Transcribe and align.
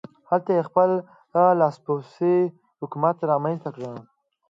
هلته 0.29 0.49
یې 0.57 0.67
خپل 0.69 0.89
لاسپوڅی 1.59 2.35
حکومت 2.81 3.17
رامنځته 3.31 3.69
کړ. 3.75 3.85